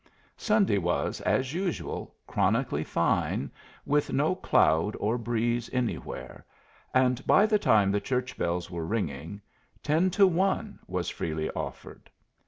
Sunday 0.37 0.79
was, 0.79 1.21
as 1.21 1.53
usual, 1.53 2.15
chronically 2.25 2.83
fine, 2.83 3.51
with 3.85 4.11
no 4.11 4.33
cloud 4.33 4.95
or 4.99 5.15
breeze 5.15 5.69
anywhere, 5.71 6.43
and 6.91 7.23
by 7.27 7.45
the 7.45 7.59
time 7.59 7.91
the 7.91 8.01
church 8.01 8.35
bells 8.35 8.71
were 8.71 8.87
ringing, 8.87 9.41
ten 9.83 10.09
to 10.09 10.25
one 10.25 10.79
was 10.87 11.09
freely 11.09 11.51
offered. 11.51 12.09